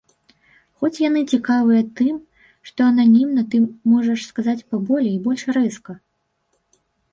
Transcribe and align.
Хоць 0.83 1.01
яны 1.01 1.21
цікавыя 1.37 1.81
тым, 1.99 2.15
што 2.71 2.79
ананімна 2.95 3.45
ты 3.53 3.61
можаш 3.91 4.19
сказаць 4.33 4.59
паболей 4.73 5.13
і 5.15 5.23
больш 5.29 5.47
рэзка. 5.61 5.99